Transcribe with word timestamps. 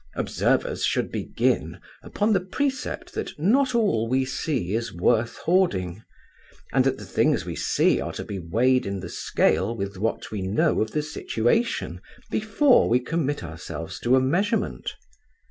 Observers 0.15 0.83
should 0.83 1.11
begin 1.11 1.79
upon 2.01 2.33
the 2.33 2.39
precept, 2.39 3.13
that 3.13 3.37
not 3.37 3.75
all 3.75 4.09
we 4.09 4.25
see 4.25 4.73
is 4.73 4.91
worth 4.91 5.37
hoarding, 5.37 6.01
and 6.73 6.83
that 6.85 6.97
the 6.97 7.05
things 7.05 7.45
we 7.45 7.55
see 7.55 8.01
are 8.01 8.11
to 8.13 8.23
be 8.23 8.39
weighed 8.39 8.87
in 8.87 8.99
the 9.01 9.09
scale 9.09 9.77
with 9.77 9.97
what 9.99 10.31
we 10.31 10.41
know 10.41 10.81
of 10.81 10.89
the 10.89 11.03
situation, 11.03 12.01
before 12.31 12.89
we 12.89 12.99
commit 12.99 13.43
ourselves 13.43 13.99
to 13.99 14.15
a 14.15 14.19
measurement. 14.19 14.95